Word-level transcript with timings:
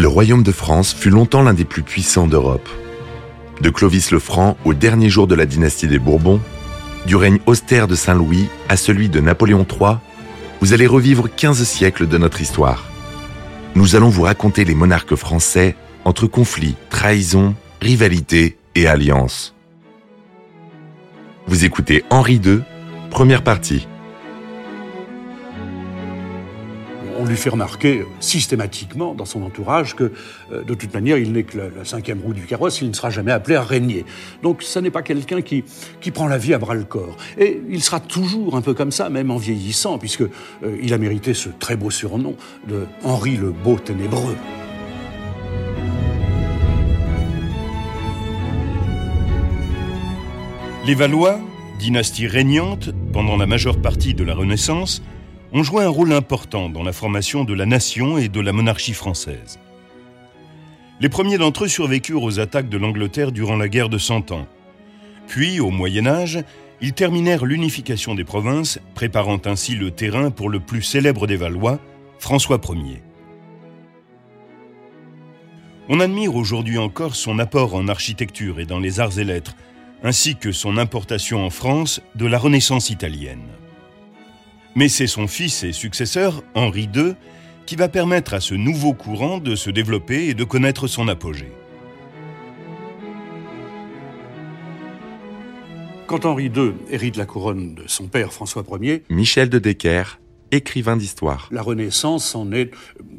Le 0.00 0.08
royaume 0.08 0.42
de 0.42 0.50
France 0.50 0.94
fut 0.94 1.10
longtemps 1.10 1.42
l'un 1.42 1.52
des 1.52 1.66
plus 1.66 1.82
puissants 1.82 2.26
d'Europe. 2.26 2.70
De 3.60 3.68
Clovis 3.68 4.12
le 4.12 4.18
Franc 4.18 4.56
au 4.64 4.72
dernier 4.72 5.10
jour 5.10 5.26
de 5.26 5.34
la 5.34 5.44
dynastie 5.44 5.88
des 5.88 5.98
Bourbons, 5.98 6.40
du 7.06 7.16
règne 7.16 7.38
austère 7.44 7.86
de 7.86 7.94
Saint-Louis 7.94 8.48
à 8.70 8.78
celui 8.78 9.10
de 9.10 9.20
Napoléon 9.20 9.66
III, 9.70 9.96
vous 10.62 10.72
allez 10.72 10.86
revivre 10.86 11.28
15 11.28 11.64
siècles 11.64 12.08
de 12.08 12.16
notre 12.16 12.40
histoire. 12.40 12.86
Nous 13.74 13.94
allons 13.94 14.08
vous 14.08 14.22
raconter 14.22 14.64
les 14.64 14.74
monarques 14.74 15.16
français 15.16 15.76
entre 16.06 16.26
conflits, 16.26 16.76
trahisons, 16.88 17.54
rivalités 17.82 18.56
et 18.76 18.86
alliances. 18.86 19.54
Vous 21.46 21.66
écoutez 21.66 22.04
Henri 22.08 22.40
II, 22.42 22.60
première 23.10 23.42
partie. 23.44 23.86
Lui 27.30 27.36
fait 27.36 27.50
remarquer 27.50 28.04
systématiquement 28.18 29.14
dans 29.14 29.24
son 29.24 29.42
entourage 29.42 29.94
que, 29.94 30.12
euh, 30.52 30.62
de 30.62 30.74
toute 30.74 30.92
manière, 30.92 31.16
il 31.16 31.32
n'est 31.32 31.44
que 31.44 31.58
la, 31.58 31.84
cinquième 31.84 32.20
roue 32.20 32.34
du 32.34 32.42
carrosse, 32.42 32.82
il 32.82 32.88
ne 32.88 32.92
sera 32.92 33.10
jamais 33.10 33.32
appelé 33.32 33.56
à 33.56 33.62
régner. 33.62 34.04
Donc, 34.42 34.62
ce 34.62 34.78
n'est 34.78 34.90
pas 34.90 35.02
quelqu'un 35.02 35.40
qui, 35.40 35.64
prend 36.12 36.26
la 36.26 36.38
vie 36.38 36.54
à 36.54 36.58
bras 36.58 36.74
le 36.74 36.84
corps. 36.84 37.16
Et 37.38 37.60
il 37.70 37.82
sera 37.82 38.00
toujours 38.00 38.56
un 38.56 38.62
peu 38.62 38.74
comme 38.74 38.90
ça, 38.90 39.08
même 39.08 39.30
en 39.30 39.36
vieillissant, 39.36 39.96
puisque 39.96 40.22
euh, 40.22 40.28
il 40.82 40.92
a 40.92 40.98
mérité 40.98 41.34
ce 41.34 41.48
très 41.48 41.76
beau 41.76 41.90
surnom 41.90 42.34
de 42.66 42.86
Henri 43.04 43.36
le 43.36 43.50
Beau 43.50 43.78
Ténébreux. 43.78 44.36
Les 50.84 50.94
Valois, 50.94 51.38
dynastie 51.78 52.26
régnante 52.26 52.90
pendant 53.12 53.36
la 53.36 53.46
majeure 53.46 53.80
partie 53.80 54.14
de 54.14 54.24
la 54.24 54.34
Renaissance, 54.34 55.02
ont 55.52 55.62
joué 55.62 55.84
un 55.84 55.88
rôle 55.88 56.12
important 56.12 56.68
dans 56.68 56.82
la 56.82 56.92
formation 56.92 57.44
de 57.44 57.54
la 57.54 57.66
nation 57.66 58.18
et 58.18 58.28
de 58.28 58.40
la 58.40 58.52
monarchie 58.52 58.94
française. 58.94 59.58
Les 61.00 61.08
premiers 61.08 61.38
d'entre 61.38 61.64
eux 61.64 61.68
survécurent 61.68 62.22
aux 62.22 62.40
attaques 62.40 62.68
de 62.68 62.76
l'Angleterre 62.76 63.32
durant 63.32 63.56
la 63.56 63.68
guerre 63.68 63.88
de 63.88 63.98
Cent 63.98 64.30
Ans. 64.32 64.46
Puis, 65.26 65.58
au 65.60 65.70
Moyen 65.70 66.06
Âge, 66.06 66.44
ils 66.80 66.92
terminèrent 66.92 67.44
l'unification 67.44 68.14
des 68.14 68.24
provinces, 68.24 68.78
préparant 68.94 69.40
ainsi 69.44 69.74
le 69.74 69.90
terrain 69.90 70.30
pour 70.30 70.50
le 70.50 70.60
plus 70.60 70.82
célèbre 70.82 71.26
des 71.26 71.36
Valois, 71.36 71.78
François 72.18 72.60
Ier. 72.68 73.02
On 75.88 76.00
admire 76.00 76.36
aujourd'hui 76.36 76.78
encore 76.78 77.16
son 77.16 77.38
apport 77.38 77.74
en 77.74 77.88
architecture 77.88 78.60
et 78.60 78.66
dans 78.66 78.78
les 78.78 79.00
arts 79.00 79.18
et 79.18 79.24
lettres, 79.24 79.56
ainsi 80.04 80.36
que 80.36 80.52
son 80.52 80.76
importation 80.76 81.44
en 81.44 81.50
France 81.50 82.00
de 82.14 82.26
la 82.26 82.38
Renaissance 82.38 82.90
italienne. 82.90 83.48
Mais 84.76 84.88
c'est 84.88 85.06
son 85.06 85.26
fils 85.26 85.64
et 85.64 85.72
successeur, 85.72 86.42
Henri 86.54 86.88
II, 86.94 87.14
qui 87.66 87.76
va 87.76 87.88
permettre 87.88 88.34
à 88.34 88.40
ce 88.40 88.54
nouveau 88.54 88.94
courant 88.94 89.38
de 89.38 89.56
se 89.56 89.70
développer 89.70 90.28
et 90.28 90.34
de 90.34 90.44
connaître 90.44 90.86
son 90.86 91.08
apogée. 91.08 91.52
Quand 96.06 96.24
Henri 96.24 96.46
II 96.46 96.72
hérite 96.90 97.16
la 97.16 97.26
couronne 97.26 97.74
de 97.74 97.84
son 97.86 98.08
père 98.08 98.32
François 98.32 98.64
Ier, 98.80 99.04
Michel 99.10 99.48
de 99.48 99.58
Decker, 99.58 100.19
écrivain 100.52 100.96
d'histoire. 100.96 101.48
La 101.50 101.62
Renaissance 101.62 102.34
en 102.34 102.52
est, 102.52 102.70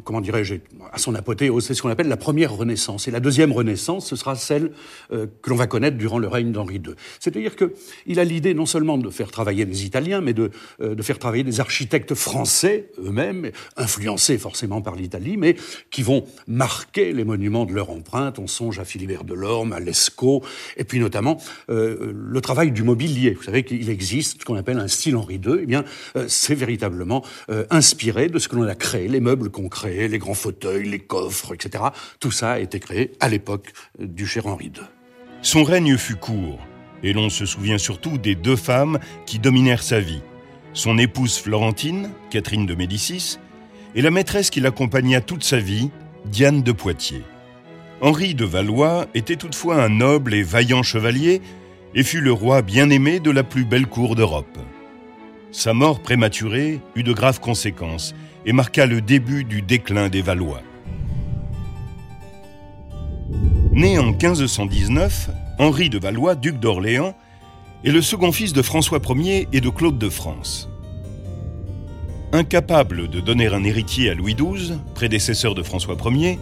comment 0.04 0.22
dirais-je, 0.22 0.56
à 0.92 0.98
son 0.98 1.16
apothéose. 1.16 1.66
C'est 1.66 1.74
ce 1.74 1.82
qu'on 1.82 1.90
appelle 1.90 2.08
la 2.08 2.18
première 2.18 2.54
Renaissance. 2.54 3.08
Et 3.08 3.12
la 3.12 3.20
deuxième 3.20 3.52
Renaissance, 3.52 4.08
ce 4.08 4.16
sera 4.16 4.36
celle 4.36 4.72
euh, 5.12 5.28
que 5.42 5.50
l'on 5.50 5.56
va 5.56 5.68
connaître 5.68 5.98
durant 5.98 6.20
le 6.20 6.28
règne 6.28 6.52
d'Henri 6.52 6.76
II. 6.76 6.94
C'est-à-dire 7.20 7.56
qu'il 7.56 8.20
a 8.20 8.24
l'idée 8.24 8.54
non 8.54 8.66
seulement 8.66 8.98
de 8.98 9.10
faire 9.10 9.32
travailler 9.32 9.66
des 9.66 9.86
Italiens, 9.86 10.22
mais 10.22 10.34
de, 10.34 10.52
euh, 10.82 10.96
de 10.96 11.02
faire 11.02 11.20
travailler 11.20 11.44
des 11.44 11.60
architectes 11.60 12.14
français 12.14 12.90
eux-mêmes, 13.00 13.52
influencés 13.78 14.38
forcément 14.38 14.82
par 14.82 14.96
l'Italie, 14.96 15.38
mais 15.38 15.56
qui 15.90 16.04
vont 16.04 16.26
marquer 16.48 17.14
les 17.14 17.24
monuments 17.24 17.66
de 17.66 17.74
leur 17.74 17.90
empreinte. 17.90 18.40
On 18.40 18.48
songe 18.48 18.80
à 18.80 18.86
Philibert 18.86 19.24
Delorme, 19.24 19.74
à 19.74 19.80
Lescaut, 19.80 20.44
et 20.78 20.84
puis 20.84 21.00
notamment 21.00 21.38
euh, 21.70 22.14
le 22.14 22.42
travail 22.42 22.72
du 22.72 22.84
mobilier. 22.84 23.32
Vous 23.32 23.44
savez 23.44 23.64
qu'il 23.64 23.90
existe 23.90 24.42
ce 24.42 24.46
qu'on 24.46 24.56
appelle 24.56 24.80
un 24.80 24.88
style 24.88 25.16
Henri 25.16 25.36
II. 25.36 25.60
Eh 25.62 25.66
bien, 25.66 25.86
c'est 26.28 26.56
véritablement 26.56 27.21
euh, 27.50 27.66
inspiré 27.70 28.30
de 28.30 28.40
ce 28.40 28.48
que 28.48 28.56
l'on 28.56 28.68
a 28.68 28.76
créé, 28.76 29.08
les 29.08 29.20
meubles 29.20 29.50
qu'on 29.50 29.70
créé, 29.70 30.08
les 30.08 30.18
grands 30.18 30.34
fauteuils, 30.34 30.90
les 30.90 31.00
coffres, 31.00 31.54
etc. 31.54 31.84
Tout 32.20 32.32
ça 32.32 32.52
a 32.52 32.60
été 32.60 32.80
créé 32.80 33.12
à 33.20 33.30
l'époque 33.30 33.72
du 34.00 34.26
cher 34.28 34.48
Henri 34.48 34.66
II. 34.66 34.84
Son 35.42 35.64
règne 35.64 35.98
fut 35.98 36.16
court, 36.16 36.60
et 37.04 37.14
l'on 37.14 37.30
se 37.30 37.46
souvient 37.46 37.78
surtout 37.78 38.18
des 38.18 38.36
deux 38.36 38.56
femmes 38.56 39.00
qui 39.26 39.40
dominèrent 39.40 39.84
sa 39.84 40.00
vie. 40.00 40.22
Son 40.74 40.98
épouse 40.98 41.38
Florentine, 41.38 42.12
Catherine 42.30 42.66
de 42.66 42.76
Médicis, 42.76 43.38
et 43.96 44.02
la 44.02 44.12
maîtresse 44.12 44.50
qui 44.50 44.62
l'accompagna 44.62 45.20
toute 45.20 45.44
sa 45.44 45.58
vie, 45.58 45.90
Diane 46.26 46.62
de 46.62 46.72
Poitiers. 46.72 47.24
Henri 48.02 48.36
de 48.36 48.46
Valois 48.46 49.06
était 49.14 49.36
toutefois 49.36 49.84
un 49.84 49.90
noble 49.90 50.34
et 50.34 50.44
vaillant 50.44 50.84
chevalier 50.84 51.42
et 51.94 52.04
fut 52.04 52.22
le 52.22 52.32
roi 52.32 52.62
bien-aimé 52.62 53.20
de 53.20 53.32
la 53.32 53.44
plus 53.44 53.66
belle 53.66 53.88
cour 53.88 54.16
d'Europe. 54.16 54.58
Sa 55.52 55.74
mort 55.74 56.00
prématurée 56.00 56.80
eut 56.96 57.04
de 57.04 57.12
graves 57.12 57.42
conséquences 57.42 58.16
et 58.46 58.54
marqua 58.54 58.86
le 58.86 59.02
début 59.02 59.44
du 59.44 59.62
déclin 59.62 60.08
des 60.08 60.22
Valois. 60.22 60.62
Né 63.74 64.00
en 64.00 64.12
1519, 64.12 65.30
Henri 65.60 65.90
de 65.90 66.00
Valois, 66.00 66.36
duc 66.36 66.58
d'Orléans, 66.58 67.16
est 67.84 67.92
le 67.92 68.02
second 68.02 68.32
fils 68.32 68.54
de 68.54 68.62
François 68.62 69.00
Ier 69.10 69.48
et 69.52 69.60
de 69.60 69.70
Claude 69.70 69.98
de 69.98 70.10
France. 70.10 70.70
Incapable 72.32 73.10
de 73.10 73.20
donner 73.20 73.48
un 73.48 73.64
héritier 73.66 74.10
à 74.10 74.14
Louis 74.14 74.36
XII, 74.36 74.78
prédécesseur 74.96 75.54
de 75.54 75.64
François 75.64 75.98
Ier, 76.06 76.40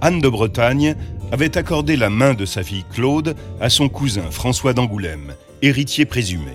Anne 0.00 0.20
de 0.20 0.28
Bretagne 0.28 0.96
avait 1.30 1.56
accordé 1.56 1.96
la 1.96 2.10
main 2.10 2.34
de 2.34 2.44
sa 2.44 2.64
fille 2.64 2.84
Claude 2.92 3.36
à 3.60 3.70
son 3.70 3.88
cousin 3.88 4.30
François 4.30 4.72
d'Angoulême, 4.72 5.34
héritier 5.62 6.06
présumé. 6.06 6.52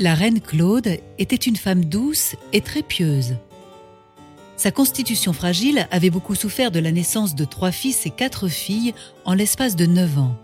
La 0.00 0.14
reine 0.14 0.40
Claude 0.40 1.00
était 1.18 1.34
une 1.34 1.56
femme 1.56 1.84
douce 1.84 2.36
et 2.52 2.60
très 2.60 2.82
pieuse. 2.82 3.34
Sa 4.56 4.70
constitution 4.70 5.32
fragile 5.32 5.88
avait 5.90 6.08
beaucoup 6.08 6.36
souffert 6.36 6.70
de 6.70 6.78
la 6.78 6.92
naissance 6.92 7.34
de 7.34 7.44
trois 7.44 7.72
fils 7.72 8.06
et 8.06 8.10
quatre 8.10 8.46
filles 8.46 8.94
en 9.24 9.34
l'espace 9.34 9.74
de 9.74 9.86
neuf 9.86 10.16
ans. 10.16 10.36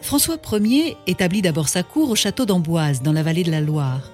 François 0.00 0.38
Ier 0.50 0.96
établit 1.06 1.42
d'abord 1.42 1.68
sa 1.68 1.82
cour 1.82 2.08
au 2.08 2.14
château 2.14 2.46
d'Amboise, 2.46 3.02
dans 3.02 3.12
la 3.12 3.22
vallée 3.22 3.44
de 3.44 3.50
la 3.50 3.60
Loire. 3.60 4.10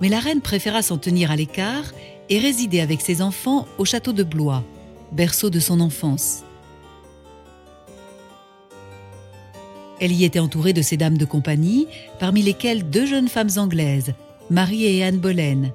Mais 0.00 0.08
la 0.08 0.20
reine 0.20 0.40
préféra 0.40 0.80
s'en 0.80 0.96
tenir 0.96 1.32
à 1.32 1.36
l'écart 1.36 1.92
et 2.28 2.38
résider 2.38 2.80
avec 2.80 3.00
ses 3.00 3.22
enfants 3.22 3.66
au 3.76 3.84
château 3.84 4.12
de 4.12 4.22
Blois, 4.22 4.62
berceau 5.10 5.50
de 5.50 5.58
son 5.58 5.80
enfance. 5.80 6.43
Elle 10.00 10.12
y 10.12 10.24
était 10.24 10.40
entourée 10.40 10.72
de 10.72 10.82
ses 10.82 10.96
dames 10.96 11.18
de 11.18 11.24
compagnie, 11.24 11.86
parmi 12.18 12.42
lesquelles 12.42 12.88
deux 12.88 13.06
jeunes 13.06 13.28
femmes 13.28 13.50
anglaises, 13.56 14.12
Marie 14.50 14.86
et 14.86 15.04
Anne 15.04 15.18
Boleyn, 15.18 15.72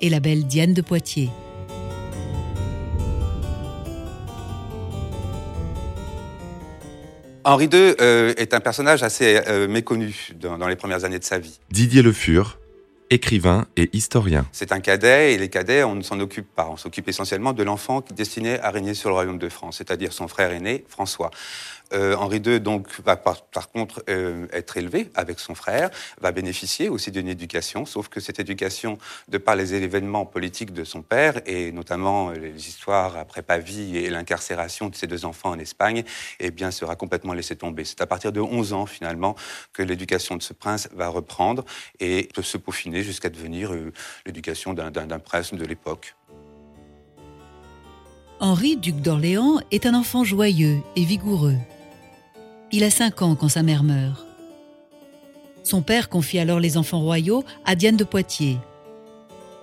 et 0.00 0.08
la 0.08 0.20
belle 0.20 0.44
Diane 0.44 0.74
de 0.74 0.82
Poitiers. 0.82 1.30
Henri 7.44 7.68
II 7.72 7.94
euh, 8.00 8.34
est 8.36 8.54
un 8.54 8.60
personnage 8.60 9.02
assez 9.02 9.40
euh, 9.48 9.66
méconnu 9.66 10.30
dans, 10.40 10.58
dans, 10.58 10.68
les 10.68 10.76
premières 10.76 11.04
années 11.04 11.18
de 11.18 11.24
sa 11.24 11.38
vie. 11.38 11.58
Didier 11.70 12.02
Le 12.02 12.12
Fur, 12.12 12.58
écrivain 13.12 13.66
et 13.76 13.90
historien. 13.92 14.46
C'est 14.52 14.72
un 14.72 14.80
cadet 14.80 15.34
et 15.34 15.38
les 15.38 15.50
cadets, 15.50 15.84
on 15.84 15.94
ne 15.94 16.02
s'en 16.02 16.18
occupe 16.18 16.48
pas. 16.54 16.68
On 16.70 16.78
s'occupe 16.78 17.08
essentiellement 17.08 17.52
de 17.52 17.62
l'enfant 17.62 18.02
destiné 18.14 18.58
à 18.60 18.70
régner 18.70 18.94
sur 18.94 19.10
le 19.10 19.14
royaume 19.14 19.38
de 19.38 19.50
France, 19.50 19.76
c'est-à-dire 19.76 20.14
son 20.14 20.28
frère 20.28 20.50
aîné, 20.50 20.84
François. 20.88 21.30
Euh, 21.92 22.16
Henri 22.16 22.38
II, 22.38 22.60
donc, 22.60 22.88
va 23.04 23.16
par, 23.16 23.42
contre 23.72 24.02
euh, 24.08 24.46
être 24.52 24.76
élevé 24.76 25.10
avec 25.14 25.38
son 25.38 25.54
frère, 25.54 25.90
va 26.20 26.32
bénéficier 26.32 26.88
aussi 26.88 27.10
d'une 27.10 27.28
éducation, 27.28 27.84
sauf 27.84 28.08
que 28.08 28.20
cette 28.20 28.40
éducation, 28.40 28.98
de 29.28 29.38
par 29.38 29.56
les 29.56 29.74
événements 29.74 30.24
politiques 30.24 30.72
de 30.72 30.84
son 30.84 31.02
père, 31.02 31.40
et 31.46 31.70
notamment 31.72 32.30
euh, 32.30 32.34
les 32.34 32.68
histoires 32.68 33.16
après 33.16 33.42
Pavie 33.42 33.98
et 33.98 34.08
l'incarcération 34.08 34.88
de 34.88 34.94
ses 34.94 35.06
deux 35.06 35.24
enfants 35.24 35.50
en 35.50 35.58
Espagne, 35.58 36.04
eh 36.40 36.50
bien, 36.50 36.70
sera 36.70 36.96
complètement 36.96 37.34
laissée 37.34 37.56
tomber. 37.56 37.84
C'est 37.84 38.00
à 38.00 38.06
partir 38.06 38.32
de 38.32 38.40
11 38.40 38.72
ans, 38.72 38.86
finalement, 38.86 39.36
que 39.72 39.82
l'éducation 39.82 40.36
de 40.36 40.42
ce 40.42 40.54
prince 40.54 40.88
va 40.94 41.08
reprendre 41.08 41.64
et 42.00 42.28
peut 42.34 42.42
se 42.42 42.56
peaufiner 42.56 43.01
jusqu'à 43.02 43.30
devenir 43.30 43.72
l'éducation 44.26 44.74
d'un 44.74 45.18
prince 45.18 45.54
de 45.54 45.64
l'époque. 45.64 46.14
Henri, 48.40 48.76
duc 48.76 48.96
d'Orléans, 48.96 49.60
est 49.70 49.86
un 49.86 49.94
enfant 49.94 50.24
joyeux 50.24 50.80
et 50.96 51.04
vigoureux. 51.04 51.58
Il 52.72 52.82
a 52.82 52.90
cinq 52.90 53.22
ans 53.22 53.36
quand 53.36 53.48
sa 53.48 53.62
mère 53.62 53.84
meurt. 53.84 54.26
Son 55.62 55.82
père 55.82 56.08
confie 56.08 56.38
alors 56.38 56.58
les 56.58 56.76
enfants 56.76 57.00
royaux 57.00 57.44
à 57.64 57.76
Diane 57.76 57.96
de 57.96 58.04
Poitiers. 58.04 58.58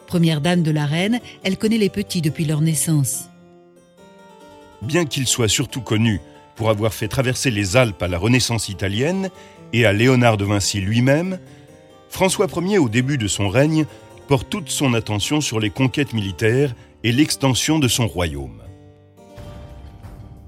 Première 0.07 0.41
dame 0.41 0.63
de 0.63 0.71
la 0.71 0.85
reine, 0.85 1.19
elle 1.43 1.57
connaît 1.57 1.77
les 1.77 1.89
petits 1.89 2.21
depuis 2.21 2.45
leur 2.45 2.61
naissance. 2.61 3.29
Bien 4.81 5.05
qu'il 5.05 5.27
soit 5.27 5.49
surtout 5.49 5.81
connu 5.81 6.21
pour 6.55 6.69
avoir 6.69 6.93
fait 6.93 7.07
traverser 7.07 7.51
les 7.51 7.75
Alpes 7.75 8.01
à 8.01 8.07
la 8.07 8.17
Renaissance 8.17 8.69
italienne 8.69 9.29
et 9.73 9.85
à 9.85 9.93
Léonard 9.93 10.37
de 10.37 10.45
Vinci 10.45 10.79
lui-même, 10.79 11.37
François 12.09 12.47
Ier, 12.57 12.79
au 12.79 12.89
début 12.89 13.17
de 13.17 13.27
son 13.27 13.47
règne, 13.47 13.85
porte 14.27 14.49
toute 14.49 14.69
son 14.69 14.93
attention 14.93 15.41
sur 15.41 15.59
les 15.59 15.69
conquêtes 15.69 16.13
militaires 16.13 16.75
et 17.03 17.11
l'extension 17.11 17.79
de 17.79 17.87
son 17.87 18.07
royaume. 18.07 18.61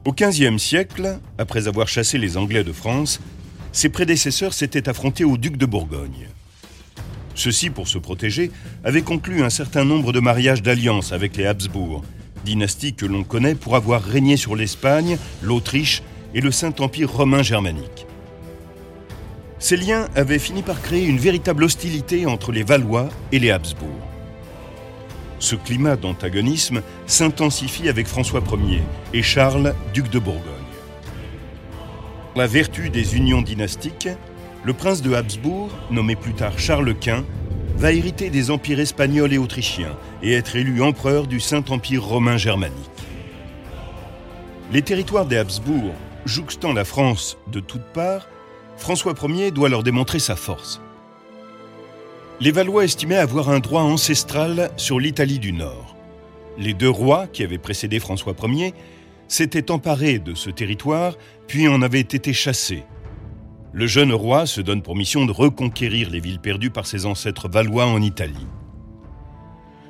Au 0.05 0.13
XVe 0.13 0.57
siècle, 0.57 1.19
après 1.37 1.67
avoir 1.67 1.87
chassé 1.87 2.17
les 2.17 2.35
Anglais 2.35 2.63
de 2.63 2.73
France, 2.73 3.21
ses 3.71 3.89
prédécesseurs 3.89 4.53
s'étaient 4.53 4.89
affrontés 4.89 5.23
aux 5.23 5.37
ducs 5.37 5.57
de 5.57 5.65
Bourgogne. 5.65 6.27
Ceux-ci, 7.35 7.69
pour 7.69 7.87
se 7.87 7.97
protéger, 7.97 8.51
avaient 8.83 9.03
conclu 9.03 9.43
un 9.43 9.49
certain 9.49 9.85
nombre 9.85 10.11
de 10.11 10.19
mariages 10.19 10.61
d'alliance 10.61 11.13
avec 11.13 11.37
les 11.37 11.45
Habsbourg, 11.45 12.03
dynastie 12.43 12.93
que 12.93 13.05
l'on 13.05 13.23
connaît 13.23 13.55
pour 13.55 13.75
avoir 13.75 14.03
régné 14.03 14.35
sur 14.35 14.55
l'Espagne, 14.55 15.17
l'Autriche 15.41 16.01
et 16.33 16.41
le 16.41 16.51
Saint-Empire 16.51 17.11
romain 17.11 17.43
germanique. 17.43 18.05
Ces 19.61 19.77
liens 19.77 20.07
avaient 20.15 20.39
fini 20.39 20.63
par 20.63 20.81
créer 20.81 21.05
une 21.05 21.19
véritable 21.19 21.63
hostilité 21.63 22.25
entre 22.25 22.51
les 22.51 22.63
Valois 22.63 23.09
et 23.31 23.37
les 23.37 23.51
Habsbourg. 23.51 23.89
Ce 25.37 25.55
climat 25.55 25.97
d'antagonisme 25.97 26.81
s'intensifie 27.05 27.87
avec 27.87 28.07
François 28.07 28.41
Ier 28.51 28.81
et 29.13 29.21
Charles, 29.21 29.75
duc 29.93 30.09
de 30.09 30.17
Bourgogne. 30.17 30.41
La 32.35 32.47
vertu 32.47 32.89
des 32.89 33.15
unions 33.15 33.43
dynastiques, 33.43 34.09
le 34.63 34.73
prince 34.73 35.03
de 35.03 35.13
Habsbourg, 35.13 35.69
nommé 35.91 36.15
plus 36.15 36.33
tard 36.33 36.57
Charles 36.57 36.95
Quint, 36.95 37.23
va 37.75 37.91
hériter 37.93 38.31
des 38.31 38.49
empires 38.49 38.79
espagnol 38.79 39.31
et 39.31 39.37
autrichien 39.37 39.95
et 40.23 40.33
être 40.33 40.55
élu 40.55 40.81
empereur 40.81 41.27
du 41.27 41.39
Saint-Empire 41.39 42.03
romain 42.03 42.37
germanique. 42.37 42.75
Les 44.73 44.81
territoires 44.81 45.27
des 45.27 45.37
Habsbourg 45.37 45.93
jouxtant 46.25 46.73
la 46.73 46.83
France 46.83 47.37
de 47.51 47.59
toutes 47.59 47.93
parts, 47.93 48.27
François 48.81 49.13
Ier 49.29 49.51
doit 49.51 49.69
leur 49.69 49.83
démontrer 49.83 50.17
sa 50.17 50.35
force. 50.35 50.81
Les 52.39 52.51
Valois 52.51 52.83
estimaient 52.83 53.15
avoir 53.15 53.49
un 53.49 53.59
droit 53.59 53.83
ancestral 53.83 54.71
sur 54.75 54.99
l'Italie 54.99 55.37
du 55.37 55.53
Nord. 55.53 55.95
Les 56.57 56.73
deux 56.73 56.89
rois 56.89 57.27
qui 57.27 57.43
avaient 57.43 57.59
précédé 57.59 57.99
François 57.99 58.33
Ier 58.43 58.73
s'étaient 59.27 59.69
emparés 59.69 60.17
de 60.17 60.33
ce 60.33 60.49
territoire, 60.49 61.13
puis 61.45 61.67
en 61.67 61.83
avaient 61.83 61.99
été 61.99 62.33
chassés. 62.33 62.83
Le 63.71 63.85
jeune 63.85 64.13
roi 64.13 64.47
se 64.47 64.61
donne 64.61 64.81
pour 64.81 64.95
mission 64.95 65.27
de 65.27 65.31
reconquérir 65.31 66.09
les 66.09 66.19
villes 66.19 66.41
perdues 66.41 66.71
par 66.71 66.87
ses 66.87 67.05
ancêtres 67.05 67.47
valois 67.47 67.85
en 67.85 68.01
Italie. 68.01 68.47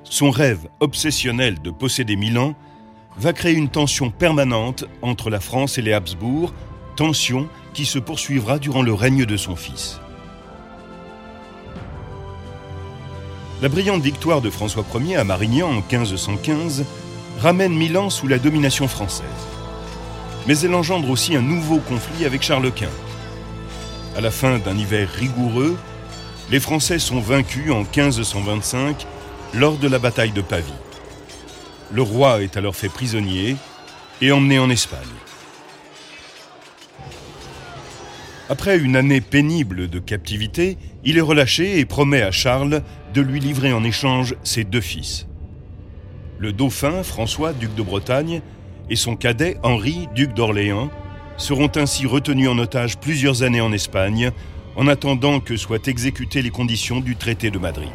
Son 0.03 0.31
rêve 0.31 0.67
obsessionnel 0.81 1.61
de 1.61 1.71
posséder 1.71 2.17
Milan 2.17 2.55
va 3.17 3.31
créer 3.31 3.53
une 3.53 3.69
tension 3.69 4.11
permanente 4.11 4.83
entre 5.01 5.29
la 5.29 5.39
France 5.39 5.77
et 5.77 5.81
les 5.81 5.93
Habsbourg, 5.93 6.53
tension 6.97 7.47
qui 7.73 7.85
se 7.85 7.99
poursuivra 7.99 8.59
durant 8.59 8.81
le 8.81 8.93
règne 8.93 9.25
de 9.25 9.37
son 9.37 9.55
fils. 9.55 9.99
La 13.61 13.69
brillante 13.69 14.01
victoire 14.01 14.41
de 14.41 14.49
François 14.49 14.83
Ier 14.95 15.17
à 15.17 15.23
Marignan 15.23 15.69
en 15.69 15.81
1515 15.81 16.83
ramène 17.39 17.75
Milan 17.75 18.09
sous 18.09 18.27
la 18.27 18.39
domination 18.39 18.87
française. 18.87 19.27
Mais 20.47 20.57
elle 20.59 20.73
engendre 20.73 21.09
aussi 21.09 21.35
un 21.35 21.41
nouveau 21.41 21.77
conflit 21.77 22.25
avec 22.25 22.41
Charles 22.41 22.71
Quint. 22.71 22.87
À 24.17 24.21
la 24.21 24.31
fin 24.31 24.57
d'un 24.57 24.77
hiver 24.77 25.07
rigoureux, 25.09 25.77
les 26.49 26.59
Français 26.59 26.99
sont 26.99 27.19
vaincus 27.19 27.71
en 27.71 27.81
1525 27.81 29.05
lors 29.53 29.77
de 29.77 29.87
la 29.87 29.99
bataille 29.99 30.31
de 30.31 30.41
Pavie. 30.41 30.73
Le 31.91 32.01
roi 32.01 32.41
est 32.41 32.57
alors 32.57 32.75
fait 32.75 32.89
prisonnier 32.89 33.55
et 34.21 34.31
emmené 34.31 34.59
en 34.59 34.69
Espagne. 34.69 34.99
Après 38.51 38.77
une 38.77 38.97
année 38.97 39.21
pénible 39.21 39.89
de 39.89 39.99
captivité, 39.99 40.77
il 41.05 41.17
est 41.17 41.21
relâché 41.21 41.79
et 41.79 41.85
promet 41.85 42.21
à 42.21 42.31
Charles 42.31 42.81
de 43.13 43.21
lui 43.21 43.39
livrer 43.39 43.71
en 43.71 43.81
échange 43.85 44.35
ses 44.43 44.65
deux 44.65 44.81
fils. 44.81 45.25
Le 46.37 46.51
dauphin 46.51 47.01
François, 47.01 47.53
duc 47.53 47.73
de 47.75 47.81
Bretagne, 47.81 48.41
et 48.89 48.97
son 48.97 49.15
cadet 49.15 49.55
Henri, 49.63 50.09
duc 50.15 50.33
d'Orléans, 50.33 50.91
seront 51.37 51.71
ainsi 51.77 52.05
retenus 52.05 52.49
en 52.49 52.59
otage 52.59 52.97
plusieurs 52.97 53.41
années 53.41 53.61
en 53.61 53.71
Espagne, 53.71 54.31
en 54.75 54.87
attendant 54.87 55.39
que 55.39 55.55
soient 55.55 55.87
exécutées 55.87 56.41
les 56.41 56.49
conditions 56.49 56.99
du 56.99 57.15
traité 57.15 57.51
de 57.51 57.57
Madrid. 57.57 57.87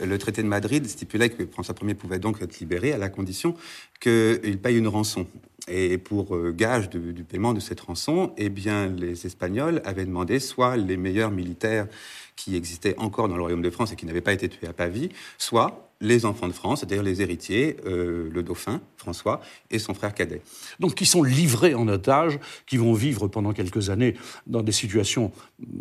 Le 0.00 0.18
traité 0.18 0.42
de 0.42 0.48
Madrid 0.48 0.86
stipulait 0.86 1.30
que 1.30 1.46
François 1.46 1.74
Ier 1.82 1.94
pouvait 1.94 2.18
donc 2.18 2.40
être 2.40 2.58
libéré 2.60 2.92
à 2.92 2.98
la 2.98 3.08
condition 3.08 3.54
qu'il 4.00 4.58
paye 4.62 4.78
une 4.78 4.88
rançon. 4.88 5.26
Et 5.68 5.96
pour 5.98 6.34
euh, 6.34 6.52
gage 6.52 6.90
du 6.90 7.22
paiement 7.24 7.54
de 7.54 7.60
cette 7.60 7.80
rançon, 7.80 8.32
eh 8.36 8.48
bien, 8.48 8.88
les 8.88 9.26
Espagnols 9.26 9.80
avaient 9.84 10.04
demandé 10.04 10.40
soit 10.40 10.76
les 10.76 10.96
meilleurs 10.96 11.30
militaires 11.30 11.86
qui 12.34 12.56
existaient 12.56 12.96
encore 12.98 13.28
dans 13.28 13.36
le 13.36 13.42
royaume 13.42 13.62
de 13.62 13.70
France 13.70 13.92
et 13.92 13.96
qui 13.96 14.06
n'avaient 14.06 14.20
pas 14.20 14.32
été 14.32 14.48
tués 14.48 14.66
à 14.66 14.72
Pavie, 14.72 15.10
soit 15.38 15.91
les 16.02 16.26
enfants 16.26 16.48
de 16.48 16.52
France, 16.52 16.80
c'est-à-dire 16.80 17.02
les 17.02 17.22
héritiers, 17.22 17.76
euh, 17.86 18.28
le 18.30 18.42
dauphin, 18.42 18.80
François, 18.96 19.40
et 19.70 19.78
son 19.78 19.94
frère 19.94 20.12
cadet. 20.14 20.42
Donc 20.80 20.96
qui 20.96 21.06
sont 21.06 21.22
livrés 21.22 21.74
en 21.74 21.86
otage, 21.86 22.38
qui 22.66 22.76
vont 22.76 22.92
vivre 22.92 23.28
pendant 23.28 23.52
quelques 23.52 23.88
années 23.88 24.14
dans 24.46 24.62
des 24.62 24.72
situations, 24.72 25.30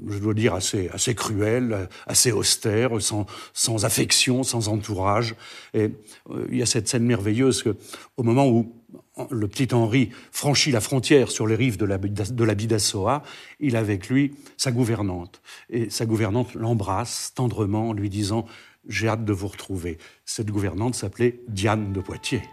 je 0.07 0.19
dois 0.19 0.35
dire, 0.35 0.53
assez, 0.53 1.15
cruelles, 1.15 1.89
assez 2.05 2.31
austères, 2.31 3.01
sans, 3.01 3.25
sans 3.53 3.83
affection, 3.83 4.43
sans 4.43 4.69
entourage. 4.69 5.35
Et 5.73 5.89
euh, 6.29 6.47
il 6.51 6.57
y 6.57 6.61
a 6.61 6.67
cette 6.67 6.87
scène 6.87 7.03
merveilleuse 7.03 7.63
que, 7.63 7.75
au 8.15 8.23
moment 8.23 8.47
où 8.47 8.75
le 9.29 9.47
petit 9.47 9.73
Henri 9.73 10.09
franchit 10.31 10.71
la 10.71 10.81
frontière 10.81 11.31
sur 11.31 11.47
les 11.47 11.55
rives 11.55 11.77
de 11.77 11.85
la, 11.85 11.97
de 11.97 12.43
la 12.43 12.55
Bidassoa, 12.55 13.23
il 13.59 13.75
a 13.75 13.79
avec 13.79 14.09
lui 14.09 14.35
sa 14.57 14.71
gouvernante. 14.71 15.41
Et 15.69 15.89
sa 15.89 16.05
gouvernante 16.05 16.53
l'embrasse 16.53 17.33
tendrement 17.35 17.89
en 17.89 17.93
lui 17.93 18.09
disant 18.09 18.45
J'ai 18.87 19.07
hâte 19.07 19.25
de 19.25 19.33
vous 19.33 19.47
retrouver. 19.47 19.97
Cette 20.25 20.49
gouvernante 20.49 20.95
s'appelait 20.95 21.39
Diane 21.47 21.93
de 21.93 21.99
Poitiers. 22.01 22.43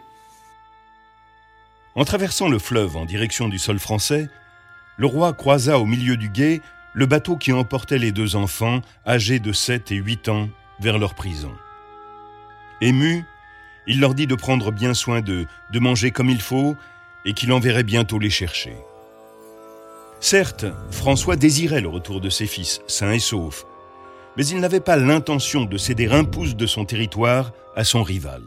En 1.95 2.05
traversant 2.05 2.49
le 2.49 2.59
fleuve 2.59 2.97
en 2.97 3.07
direction 3.07 3.49
du 3.49 3.59
sol 3.59 3.79
français, 3.79 4.29
le 4.99 5.07
roi 5.07 5.33
croisa 5.33 5.79
au 5.79 5.87
milieu 5.87 6.17
du 6.17 6.29
gué 6.29 6.61
le 6.93 7.07
bateau 7.07 7.37
qui 7.37 7.53
emportait 7.53 7.99
les 7.99 8.13
deux 8.13 8.37
enfants, 8.37 8.83
âgés 9.07 9.39
de 9.39 9.53
7 9.53 9.93
et 9.93 9.97
8 9.97 10.29
ans, 10.29 10.49
vers 10.81 10.99
leur 10.99 11.15
prison. 11.15 11.53
Ému, 12.81 13.25
il 13.87 14.01
leur 14.01 14.15
dit 14.15 14.27
de 14.27 14.35
prendre 14.35 14.71
bien 14.73 14.95
soin 14.95 15.21
d'eux, 15.21 15.47
de 15.73 15.79
manger 15.79 16.11
comme 16.11 16.29
il 16.29 16.41
faut, 16.41 16.77
et 17.25 17.35
qu'il 17.35 17.53
enverrait 17.53 17.85
bientôt 17.85 18.19
les 18.19 18.31
chercher. 18.31 18.75
Certes, 20.21 20.67
François 20.91 21.37
désirait 21.37 21.81
le 21.81 21.89
retour 21.89 22.21
de 22.21 22.31
ses 22.31 22.47
fils, 22.47 22.81
sains 22.87 23.13
et 23.13 23.19
saufs, 23.19 23.65
mais 24.39 24.47
il 24.47 24.61
n'avait 24.61 24.79
pas 24.79 24.97
l'intention 24.97 25.65
de 25.65 25.77
céder 25.77 26.07
un 26.07 26.23
pouce 26.23 26.55
de 26.55 26.65
son 26.65 26.85
territoire 26.85 27.53
à 27.75 27.83
son 27.83 28.05
rival. 28.05 28.43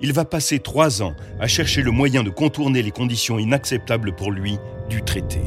Il 0.00 0.14
va 0.14 0.24
passer 0.24 0.60
trois 0.60 1.02
ans 1.02 1.14
à 1.38 1.46
chercher 1.46 1.82
le 1.82 1.90
moyen 1.90 2.22
de 2.22 2.30
contourner 2.30 2.82
les 2.82 2.90
conditions 2.90 3.38
inacceptables 3.38 4.16
pour 4.16 4.32
lui 4.32 4.56
du 4.88 5.02
traité. 5.02 5.42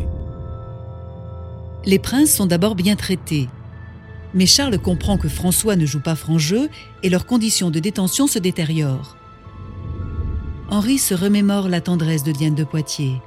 Les 1.85 1.97
princes 1.97 2.35
sont 2.35 2.45
d'abord 2.45 2.75
bien 2.75 2.95
traités, 2.95 3.49
mais 4.35 4.45
Charles 4.45 4.77
comprend 4.77 5.17
que 5.17 5.27
François 5.27 5.75
ne 5.75 5.87
joue 5.87 6.01
pas 6.01 6.15
franc 6.15 6.37
jeu 6.37 6.69
et 7.01 7.09
leurs 7.09 7.25
conditions 7.25 7.71
de 7.71 7.79
détention 7.79 8.27
se 8.27 8.37
détériorent. 8.37 9.17
Henri 10.69 10.99
se 10.99 11.15
remémore 11.15 11.67
la 11.67 11.81
tendresse 11.81 12.23
de 12.23 12.31
Diane 12.31 12.55
de 12.55 12.63
Poitiers 12.63 13.19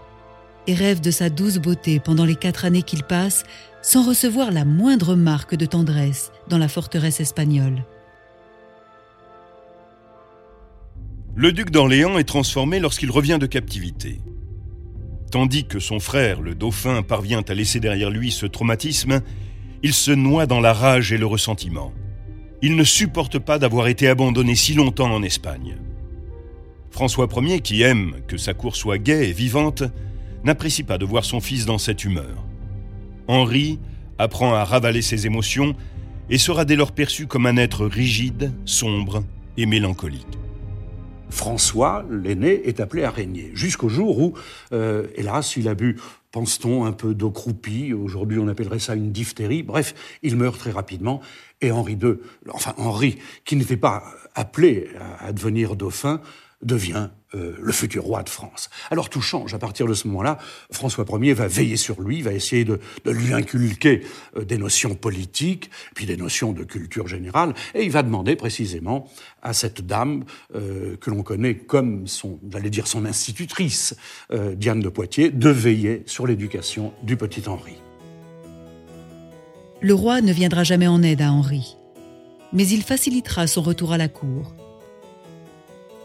et 0.68 0.74
rêve 0.74 1.00
de 1.00 1.10
sa 1.10 1.30
douce 1.30 1.56
beauté 1.56 1.98
pendant 1.98 2.26
les 2.26 2.36
quatre 2.36 2.64
années 2.64 2.82
qu'il 2.82 3.02
passe 3.02 3.44
sans 3.82 4.06
recevoir 4.06 4.52
la 4.52 4.64
moindre 4.64 5.16
marque 5.16 5.56
de 5.56 5.66
tendresse 5.66 6.30
dans 6.48 6.58
la 6.58 6.68
forteresse 6.68 7.20
espagnole. 7.20 7.84
Le 11.34 11.52
duc 11.52 11.70
d'Orléans 11.70 12.18
est 12.18 12.24
transformé 12.24 12.80
lorsqu'il 12.80 13.10
revient 13.10 13.38
de 13.40 13.46
captivité. 13.46 14.20
Tandis 15.30 15.64
que 15.64 15.78
son 15.78 16.00
frère, 16.00 16.40
le 16.42 16.54
dauphin, 16.54 17.02
parvient 17.02 17.42
à 17.48 17.54
laisser 17.54 17.80
derrière 17.80 18.10
lui 18.10 18.30
ce 18.30 18.44
traumatisme, 18.44 19.22
il 19.82 19.94
se 19.94 20.10
noie 20.10 20.46
dans 20.46 20.60
la 20.60 20.72
rage 20.72 21.12
et 21.12 21.18
le 21.18 21.26
ressentiment. 21.26 21.92
Il 22.60 22.76
ne 22.76 22.84
supporte 22.84 23.38
pas 23.38 23.58
d'avoir 23.58 23.86
été 23.86 24.08
abandonné 24.08 24.54
si 24.54 24.74
longtemps 24.74 25.14
en 25.14 25.22
Espagne. 25.22 25.78
François 26.90 27.28
Ier, 27.36 27.60
qui 27.60 27.82
aime 27.82 28.16
que 28.26 28.36
sa 28.36 28.52
cour 28.52 28.74
soit 28.74 28.98
gaie 28.98 29.28
et 29.28 29.32
vivante, 29.32 29.84
n'apprécie 30.44 30.82
pas 30.82 30.98
de 30.98 31.04
voir 31.04 31.24
son 31.24 31.40
fils 31.40 31.66
dans 31.66 31.78
cette 31.78 32.04
humeur. 32.04 32.44
Henri 33.26 33.78
apprend 34.18 34.54
à 34.54 34.64
ravaler 34.64 35.02
ses 35.02 35.26
émotions 35.26 35.74
et 36.30 36.38
sera 36.38 36.64
dès 36.64 36.76
lors 36.76 36.92
perçu 36.92 37.26
comme 37.26 37.46
un 37.46 37.56
être 37.56 37.86
rigide, 37.86 38.52
sombre 38.64 39.24
et 39.56 39.66
mélancolique. 39.66 40.38
François, 41.30 42.06
l'aîné, 42.10 42.68
est 42.68 42.80
appelé 42.80 43.04
à 43.04 43.10
régner, 43.10 43.50
jusqu'au 43.54 43.88
jour 43.88 44.18
où, 44.18 44.34
euh, 44.72 45.08
hélas, 45.16 45.56
il 45.56 45.68
a 45.68 45.74
bu 45.74 45.96
pense-t-on, 46.30 46.84
un 46.84 46.92
peu 46.92 47.14
d'eau 47.14 47.30
croupie. 47.30 47.92
Aujourd'hui, 47.92 48.38
on 48.38 48.48
appellerait 48.48 48.78
ça 48.78 48.94
une 48.94 49.12
diphtérie. 49.12 49.62
Bref, 49.62 49.94
il 50.22 50.36
meurt 50.36 50.58
très 50.58 50.70
rapidement. 50.70 51.20
Et 51.60 51.70
Henri 51.70 51.94
II, 51.94 52.14
enfin 52.52 52.74
Henri, 52.76 53.18
qui 53.44 53.56
n'était 53.56 53.76
pas 53.76 54.04
appelé 54.34 54.88
à 55.20 55.32
devenir 55.32 55.74
dauphin, 55.74 56.20
devient 56.62 57.08
euh, 57.34 57.54
le 57.60 57.72
futur 57.72 58.04
roi 58.04 58.22
de 58.22 58.28
France. 58.28 58.70
Alors 58.90 59.10
tout 59.10 59.20
change. 59.20 59.54
À 59.54 59.58
partir 59.58 59.86
de 59.86 59.94
ce 59.94 60.08
moment-là, 60.08 60.38
François 60.72 61.04
Ier 61.20 61.34
va 61.34 61.46
veiller 61.46 61.76
sur 61.76 62.00
lui, 62.00 62.22
va 62.22 62.32
essayer 62.32 62.64
de, 62.64 62.80
lui 63.04 63.32
inculquer 63.32 64.02
euh, 64.36 64.44
des 64.44 64.58
notions 64.58 64.94
politiques, 64.94 65.70
puis 65.94 66.06
des 66.06 66.16
notions 66.16 66.52
de 66.52 66.64
culture 66.64 67.06
générale, 67.06 67.54
et 67.74 67.84
il 67.84 67.90
va 67.90 68.02
demander 68.02 68.34
précisément 68.34 69.08
à 69.42 69.52
cette 69.52 69.86
dame 69.86 70.24
euh, 70.54 70.96
que 70.96 71.10
l'on 71.10 71.22
connaît 71.22 71.54
comme 71.54 72.06
son, 72.06 72.40
j'allais 72.50 72.70
dire 72.70 72.86
son 72.86 73.04
institutrice, 73.04 73.94
Diane 74.56 74.80
de 74.80 74.88
Poitiers, 74.88 75.30
de 75.30 75.50
veiller 75.50 76.02
sur 76.06 76.26
l'éducation 76.26 76.92
du 77.02 77.16
petit 77.16 77.48
Henri. 77.48 77.74
Le 79.80 79.94
roi 79.94 80.20
ne 80.20 80.32
viendra 80.32 80.64
jamais 80.64 80.88
en 80.88 81.02
aide 81.02 81.22
à 81.22 81.30
Henri, 81.30 81.76
mais 82.52 82.66
il 82.66 82.82
facilitera 82.82 83.46
son 83.46 83.62
retour 83.62 83.92
à 83.92 83.98
la 83.98 84.08
cour. 84.08 84.54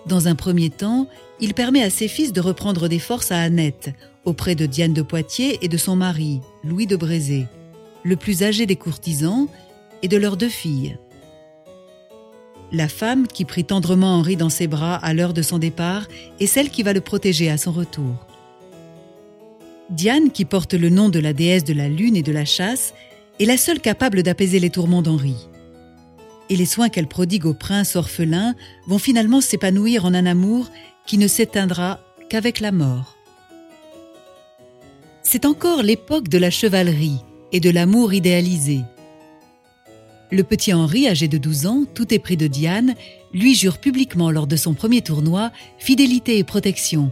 Dans 0.05 0.27
un 0.27 0.35
premier 0.35 0.69
temps, 0.69 1.07
il 1.39 1.53
permet 1.53 1.81
à 1.81 1.89
ses 1.89 2.07
fils 2.07 2.33
de 2.33 2.41
reprendre 2.41 2.87
des 2.87 2.99
forces 2.99 3.31
à 3.31 3.39
Annette, 3.39 3.91
auprès 4.25 4.55
de 4.55 4.65
Diane 4.65 4.93
de 4.93 5.01
Poitiers 5.01 5.59
et 5.61 5.67
de 5.67 5.77
son 5.77 5.95
mari, 5.95 6.41
Louis 6.63 6.87
de 6.87 6.95
Brézé, 6.95 7.47
le 8.03 8.15
plus 8.15 8.43
âgé 8.43 8.65
des 8.65 8.75
courtisans, 8.75 9.47
et 10.01 10.09
de 10.09 10.17
leurs 10.17 10.35
deux 10.35 10.49
filles. 10.49 10.97
La 12.73 12.89
femme 12.89 13.27
qui 13.27 13.45
prit 13.45 13.63
tendrement 13.63 14.17
Henri 14.17 14.35
dans 14.35 14.49
ses 14.49 14.67
bras 14.67 14.95
à 14.95 15.13
l'heure 15.13 15.33
de 15.33 15.41
son 15.41 15.59
départ 15.59 16.07
est 16.39 16.47
celle 16.47 16.69
qui 16.69 16.83
va 16.83 16.91
le 16.91 17.01
protéger 17.01 17.49
à 17.49 17.57
son 17.57 17.71
retour. 17.71 18.27
Diane, 19.89 20.31
qui 20.31 20.43
porte 20.43 20.73
le 20.73 20.89
nom 20.89 21.09
de 21.09 21.19
la 21.19 21.33
déesse 21.33 21.63
de 21.63 21.73
la 21.73 21.87
lune 21.87 22.17
et 22.17 22.23
de 22.23 22.31
la 22.31 22.45
chasse, 22.45 22.93
est 23.39 23.45
la 23.45 23.57
seule 23.57 23.79
capable 23.79 24.23
d'apaiser 24.23 24.59
les 24.59 24.69
tourments 24.69 25.01
d'Henri 25.01 25.35
et 26.49 26.55
les 26.55 26.65
soins 26.65 26.89
qu'elle 26.89 27.07
prodigue 27.07 27.45
au 27.45 27.53
prince 27.53 27.95
orphelin 27.95 28.55
vont 28.87 28.97
finalement 28.97 29.41
s'épanouir 29.41 30.05
en 30.05 30.13
un 30.13 30.25
amour 30.25 30.69
qui 31.05 31.17
ne 31.17 31.27
s'éteindra 31.27 31.99
qu'avec 32.29 32.59
la 32.59 32.71
mort. 32.71 33.17
C'est 35.23 35.45
encore 35.45 35.83
l'époque 35.83 36.27
de 36.27 36.37
la 36.37 36.49
chevalerie 36.49 37.19
et 37.51 37.59
de 37.59 37.69
l'amour 37.69 38.13
idéalisé. 38.13 38.81
Le 40.31 40.43
petit 40.43 40.73
Henri, 40.73 41.07
âgé 41.07 41.27
de 41.27 41.37
12 41.37 41.65
ans, 41.67 41.85
tout 41.93 42.13
épris 42.13 42.37
de 42.37 42.47
Diane, 42.47 42.95
lui 43.33 43.55
jure 43.55 43.77
publiquement 43.77 44.31
lors 44.31 44.47
de 44.47 44.55
son 44.55 44.73
premier 44.73 45.01
tournoi 45.01 45.51
fidélité 45.77 46.37
et 46.37 46.43
protection, 46.43 47.11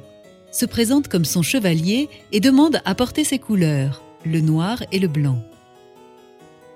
se 0.52 0.66
présente 0.66 1.08
comme 1.08 1.26
son 1.26 1.42
chevalier 1.42 2.10
et 2.32 2.40
demande 2.40 2.82
à 2.84 2.96
porter 2.96 3.24
ses 3.24 3.40
couleurs, 3.40 4.04
le 4.26 4.42
noir 4.42 4.84
et 4.92 5.00
le 5.00 5.08
blanc. 5.08 5.42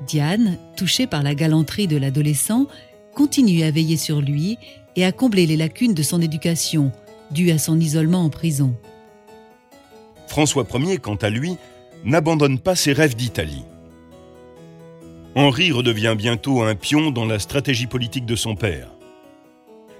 Diane, 0.01 0.57
touchée 0.75 1.07
par 1.07 1.23
la 1.23 1.35
galanterie 1.35 1.87
de 1.87 1.97
l'adolescent, 1.97 2.67
continue 3.13 3.63
à 3.63 3.71
veiller 3.71 3.97
sur 3.97 4.21
lui 4.21 4.57
et 4.95 5.05
à 5.05 5.11
combler 5.11 5.45
les 5.45 5.57
lacunes 5.57 5.93
de 5.93 6.03
son 6.03 6.21
éducation, 6.21 6.91
dues 7.31 7.51
à 7.51 7.57
son 7.57 7.79
isolement 7.79 8.23
en 8.23 8.29
prison. 8.29 8.75
François 10.27 10.65
Ier, 10.73 10.97
quant 10.97 11.15
à 11.15 11.29
lui, 11.29 11.57
n'abandonne 12.03 12.59
pas 12.59 12.75
ses 12.75 12.93
rêves 12.93 13.15
d'Italie. 13.15 13.63
Henri 15.35 15.71
redevient 15.71 16.15
bientôt 16.17 16.61
un 16.61 16.75
pion 16.75 17.11
dans 17.11 17.25
la 17.25 17.39
stratégie 17.39 17.87
politique 17.87 18.25
de 18.25 18.35
son 18.35 18.55
père. 18.55 18.91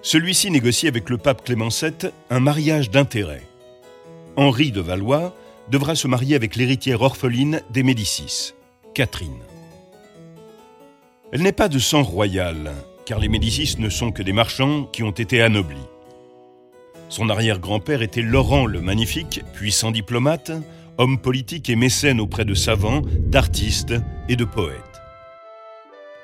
Celui-ci 0.02 0.52
négocie 0.52 0.88
avec 0.88 1.10
le 1.10 1.18
pape 1.18 1.44
Clément 1.44 1.70
VII 1.70 2.12
un 2.30 2.40
mariage 2.40 2.90
d'intérêt. 2.90 3.42
Henri 4.38 4.72
de 4.72 4.82
Valois 4.82 5.36
devra 5.72 5.96
se 5.96 6.08
marier 6.08 6.36
avec 6.36 6.56
l'héritière 6.56 7.02
orpheline 7.02 7.62
des 7.72 7.84
Médicis, 7.84 8.54
Catherine. 8.94 9.55
Elle 11.36 11.42
n'est 11.42 11.51
pas 11.51 11.68
de 11.68 11.80
sang 11.80 12.01
royal, 12.01 12.72
car 13.06 13.20
les 13.20 13.27
Médicis 13.27 13.75
ne 13.77 13.89
sont 13.89 14.13
que 14.13 14.24
des 14.24 14.32
marchands 14.32 14.86
qui 14.86 15.04
ont 15.04 15.12
été 15.12 15.42
anoblis. 15.42 15.75
Son 17.10 17.30
arrière-grand-père 17.30 18.01
était 18.01 18.22
Laurent 18.22 18.65
le 18.65 18.80
Magnifique, 18.80 19.42
puissant 19.54 19.92
diplomate, 19.92 20.54
homme 20.98 21.20
politique 21.20 21.70
et 21.70 21.75
mécène 21.75 22.22
auprès 22.22 22.46
de 22.46 22.54
savants, 22.54 23.01
d'artistes 23.27 23.96
et 24.30 24.38
de 24.38 24.46
poètes. 24.46 24.80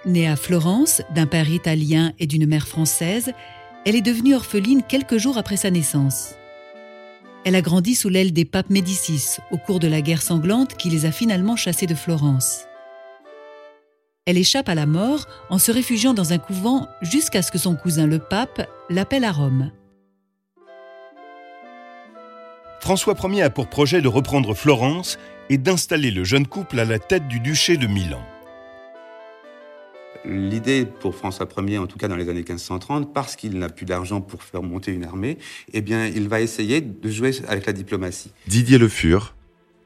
Née 0.06 0.30
à 0.30 0.38
Florence, 0.38 1.02
d'un 1.14 1.26
père 1.26 1.50
italien 1.50 2.14
et 2.18 2.26
d'une 2.26 2.48
mère 2.48 2.70
française, 2.70 3.34
elle 3.86 3.98
est 3.98 4.02
devenue 4.02 4.34
orpheline 4.34 4.82
quelques 4.82 5.18
jours 5.18 5.38
après 5.38 5.58
sa 5.58 5.72
naissance. 5.72 6.36
Elle 7.44 7.56
a 7.56 7.62
grandi 7.62 7.96
sous 7.96 8.08
l'aile 8.08 8.32
des 8.32 8.46
papes 8.46 8.70
Médicis 8.70 9.40
au 9.52 9.58
cours 9.58 9.82
de 9.82 9.90
la 9.90 10.00
guerre 10.00 10.22
sanglante 10.22 10.78
qui 10.78 10.90
les 10.90 11.06
a 11.06 11.12
finalement 11.12 11.58
chassés 11.58 11.86
de 11.86 11.96
Florence. 11.96 12.66
Elle 14.28 14.38
échappe 14.38 14.70
à 14.70 14.76
la 14.76 14.86
mort 14.86 15.26
en 15.50 15.58
se 15.58 15.72
réfugiant 15.72 16.14
dans 16.14 16.32
un 16.32 16.38
couvent 16.38 16.88
jusqu'à 17.02 17.42
ce 17.42 17.52
que 17.52 17.58
son 17.58 17.76
cousin 17.76 18.06
le 18.06 18.20
pape 18.20 18.70
l'appelle 18.90 19.24
à 19.24 19.32
Rome. 19.32 19.72
François 22.80 23.16
Ier 23.24 23.42
a 23.42 23.50
pour 23.50 23.68
projet 23.68 24.00
de 24.00 24.08
reprendre 24.08 24.54
Florence 24.54 25.18
et 25.50 25.58
d'installer 25.58 26.12
le 26.12 26.24
jeune 26.24 26.46
couple 26.46 26.80
à 26.80 26.86
la 26.86 27.00
tête 27.00 27.28
du 27.28 27.40
duché 27.40 27.78
de 27.78 27.88
Milan. 27.88 28.22
L'idée 30.24 30.86
pour 30.86 31.16
François 31.16 31.48
Ier, 31.58 31.80
en 31.80 31.88
tout 31.88 31.98
cas 31.98 32.08
dans 32.08 32.16
les 32.16 32.30
années 32.30 32.44
1530, 32.44 33.12
parce 33.12 33.36
qu'il 33.36 33.58
n'a 33.58 33.70
plus 33.70 33.88
d'argent 33.88 34.22
pour 34.22 34.44
faire 34.44 34.62
monter 34.62 34.92
une 34.92 35.04
armée, 35.04 35.40
eh 35.74 35.82
bien, 35.82 36.06
il 36.06 36.30
va 36.30 36.42
essayer 36.42 36.80
de 36.82 37.10
jouer 37.10 37.32
avec 37.48 37.66
la 37.66 37.74
diplomatie. 37.74 38.32
Didier 38.46 38.78
Le 38.78 38.88
Fur, 38.88 39.34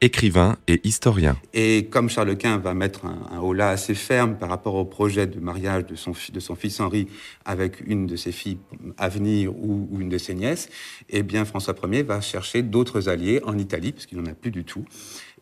écrivain 0.00 0.56
et 0.68 0.80
historien. 0.84 1.36
Et 1.54 1.86
comme 1.90 2.08
Charles 2.08 2.36
Quint 2.36 2.58
va 2.58 2.74
mettre 2.74 3.06
un, 3.06 3.28
un 3.30 3.40
holà 3.40 3.70
assez 3.70 3.94
ferme 3.94 4.36
par 4.36 4.48
rapport 4.48 4.74
au 4.74 4.84
projet 4.84 5.26
de 5.26 5.40
mariage 5.40 5.86
de 5.86 5.94
son, 5.94 6.14
fils 6.54 6.80
Henri 6.80 7.08
avec 7.44 7.80
une 7.86 8.06
de 8.06 8.16
ses 8.16 8.32
filles 8.32 8.58
à 8.98 9.08
venir 9.08 9.54
ou, 9.56 9.88
une 9.98 10.08
de 10.08 10.18
ses 10.18 10.34
nièces, 10.34 10.68
eh 11.08 11.22
bien 11.22 11.44
François 11.44 11.74
Ier 11.90 12.02
va 12.02 12.20
chercher 12.20 12.62
d'autres 12.62 13.08
alliés 13.08 13.40
en 13.44 13.56
Italie, 13.58 13.92
parce 13.92 14.06
qu'il 14.06 14.18
n'en 14.18 14.26
a 14.26 14.34
plus 14.34 14.50
du 14.50 14.64
tout. 14.64 14.84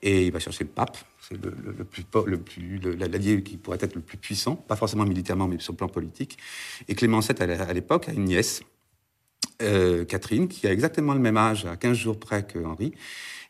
Et 0.02 0.26
il 0.26 0.32
va 0.32 0.38
chercher 0.38 0.64
le 0.64 0.70
pape, 0.70 0.98
c'est 1.20 1.42
le, 1.42 1.84
plus, 1.84 2.04
le 2.26 2.36
plus, 2.38 2.78
l'allié 2.98 3.42
qui 3.42 3.56
pourrait 3.56 3.78
être 3.80 3.94
le 3.94 4.02
plus 4.02 4.18
puissant, 4.18 4.54
pas 4.56 4.76
forcément 4.76 5.04
militairement, 5.04 5.48
mais 5.48 5.58
sur 5.58 5.72
le 5.72 5.78
plan 5.78 5.88
politique. 5.88 6.36
Et 6.88 6.94
Clément 6.94 7.20
VII, 7.20 7.50
à 7.50 7.72
l'époque, 7.72 8.08
a 8.08 8.12
une 8.12 8.24
nièce, 8.24 8.62
euh, 9.62 10.04
Catherine, 10.04 10.48
qui 10.48 10.66
a 10.66 10.72
exactement 10.72 11.14
le 11.14 11.20
même 11.20 11.36
âge, 11.36 11.66
à 11.66 11.76
15 11.76 11.96
jours 11.96 12.18
près 12.18 12.44
que 12.44 12.58
Henri, 12.58 12.92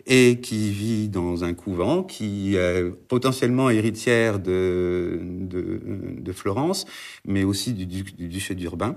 et 0.07 0.41
qui 0.41 0.71
vit 0.71 1.09
dans 1.09 1.45
un 1.45 1.55
couvent, 1.55 2.03
qui 2.03 2.57
est 2.57 2.91
potentiellement 3.09 3.71
héritière 3.71 4.39
de, 4.39 5.21
de, 5.23 6.33
Florence, 6.33 6.85
mais 7.25 7.45
aussi 7.45 7.73
du, 7.73 7.87
duché 8.03 8.55
d'Urbain. 8.55 8.97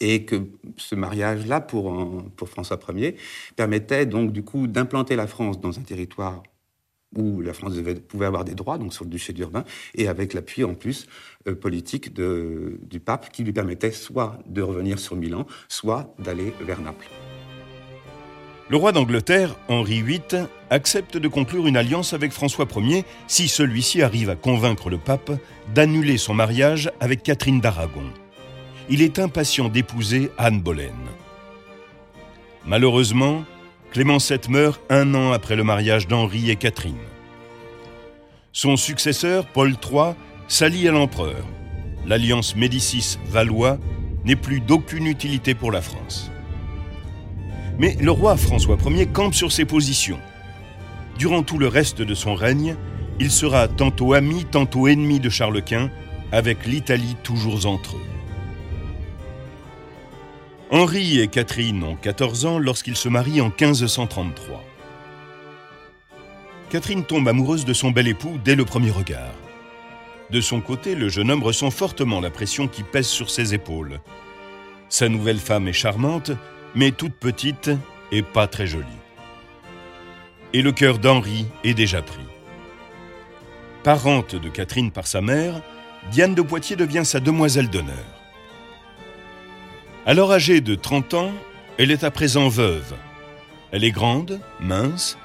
Et 0.00 0.24
que 0.24 0.36
ce 0.76 0.94
mariage-là, 0.94 1.60
pour, 1.60 2.22
pour 2.36 2.48
François 2.48 2.78
Ier, 2.94 3.16
permettait 3.56 4.04
donc 4.06 4.32
du 4.32 4.42
coup 4.42 4.66
d'implanter 4.66 5.16
la 5.16 5.26
France 5.26 5.60
dans 5.60 5.78
un 5.78 5.82
territoire 5.82 6.42
où 7.16 7.40
la 7.40 7.52
France 7.52 7.74
pouvait 8.08 8.26
avoir 8.26 8.44
des 8.44 8.54
droits, 8.54 8.78
donc 8.78 8.92
sur 8.92 9.04
le 9.04 9.10
duché 9.10 9.32
d'Urbain, 9.32 9.64
et 9.94 10.08
avec 10.08 10.34
l'appui 10.34 10.64
en 10.64 10.74
plus 10.74 11.06
euh, 11.48 11.54
politique 11.54 12.12
du 12.14 13.00
pape 13.00 13.30
qui 13.32 13.44
lui 13.44 13.52
permettait 13.52 13.92
soit 13.92 14.38
de 14.46 14.62
revenir 14.62 14.98
sur 14.98 15.16
Milan, 15.16 15.46
soit 15.68 16.14
d'aller 16.18 16.52
vers 16.60 16.80
Naples. 16.80 17.08
Le 18.68 18.76
roi 18.76 18.90
d'Angleterre, 18.90 19.54
Henri 19.68 20.02
VIII, 20.02 20.46
accepte 20.70 21.16
de 21.16 21.28
conclure 21.28 21.68
une 21.68 21.76
alliance 21.76 22.14
avec 22.14 22.32
François 22.32 22.66
Ier 22.76 23.04
si 23.28 23.46
celui-ci 23.46 24.02
arrive 24.02 24.28
à 24.28 24.34
convaincre 24.34 24.90
le 24.90 24.98
pape 24.98 25.30
d'annuler 25.72 26.18
son 26.18 26.34
mariage 26.34 26.90
avec 26.98 27.22
Catherine 27.22 27.60
d'Aragon. 27.60 28.10
Il 28.88 29.02
est 29.02 29.20
impatient 29.20 29.68
d'épouser 29.68 30.32
Anne 30.36 30.60
Boleyn. 30.60 30.90
Malheureusement, 32.66 33.44
Clément 33.96 34.18
VII 34.18 34.50
meurt 34.50 34.78
un 34.90 35.14
an 35.14 35.32
après 35.32 35.56
le 35.56 35.64
mariage 35.64 36.06
d'Henri 36.06 36.50
et 36.50 36.56
Catherine. 36.56 37.00
Son 38.52 38.76
successeur, 38.76 39.46
Paul 39.46 39.70
III, 39.70 40.12
s'allie 40.48 40.86
à 40.86 40.90
l'empereur. 40.92 41.42
L'alliance 42.06 42.56
Médicis-Valois 42.56 43.78
n'est 44.26 44.36
plus 44.36 44.60
d'aucune 44.60 45.06
utilité 45.06 45.54
pour 45.54 45.72
la 45.72 45.80
France. 45.80 46.30
Mais 47.78 47.96
le 47.98 48.10
roi 48.10 48.36
François 48.36 48.76
Ier 48.84 49.06
campe 49.06 49.32
sur 49.34 49.50
ses 49.50 49.64
positions. 49.64 50.20
Durant 51.18 51.42
tout 51.42 51.56
le 51.56 51.68
reste 51.68 52.02
de 52.02 52.14
son 52.14 52.34
règne, 52.34 52.76
il 53.18 53.30
sera 53.30 53.66
tantôt 53.66 54.12
ami, 54.12 54.44
tantôt 54.44 54.88
ennemi 54.88 55.20
de 55.20 55.30
Charles 55.30 55.62
Quint, 55.62 55.90
avec 56.32 56.66
l'Italie 56.66 57.16
toujours 57.22 57.64
entre 57.64 57.96
eux. 57.96 58.15
Henri 60.70 61.20
et 61.20 61.28
Catherine 61.28 61.84
ont 61.84 61.94
14 61.94 62.44
ans 62.44 62.58
lorsqu'ils 62.58 62.96
se 62.96 63.08
marient 63.08 63.40
en 63.40 63.50
1533. 63.50 64.64
Catherine 66.70 67.04
tombe 67.04 67.28
amoureuse 67.28 67.64
de 67.64 67.72
son 67.72 67.92
bel 67.92 68.08
époux 68.08 68.36
dès 68.44 68.56
le 68.56 68.64
premier 68.64 68.90
regard. 68.90 69.34
De 70.30 70.40
son 70.40 70.60
côté, 70.60 70.96
le 70.96 71.08
jeune 71.08 71.30
homme 71.30 71.44
ressent 71.44 71.70
fortement 71.70 72.20
la 72.20 72.30
pression 72.30 72.66
qui 72.66 72.82
pèse 72.82 73.06
sur 73.06 73.30
ses 73.30 73.54
épaules. 73.54 74.00
Sa 74.88 75.08
nouvelle 75.08 75.38
femme 75.38 75.68
est 75.68 75.72
charmante, 75.72 76.32
mais 76.74 76.90
toute 76.90 77.14
petite 77.14 77.70
et 78.10 78.22
pas 78.22 78.48
très 78.48 78.66
jolie. 78.66 78.86
Et 80.52 80.62
le 80.62 80.72
cœur 80.72 80.98
d'Henri 80.98 81.46
est 81.62 81.74
déjà 81.74 82.02
pris. 82.02 82.26
Parente 83.84 84.34
de 84.34 84.48
Catherine 84.48 84.90
par 84.90 85.06
sa 85.06 85.20
mère, 85.20 85.62
Diane 86.10 86.34
de 86.34 86.42
Poitiers 86.42 86.74
devient 86.74 87.04
sa 87.04 87.20
demoiselle 87.20 87.70
d'honneur. 87.70 88.15
Alors 90.08 90.30
âgée 90.30 90.60
de 90.60 90.76
30 90.76 91.14
ans, 91.14 91.32
Elle 91.78 91.90
est 91.90 92.04
à 92.04 92.12
présent 92.12 92.48
veuve. 92.48 92.94
Elle 93.72 93.82
est 93.82 93.90
grande, 93.90 94.40
mince, 94.60 95.18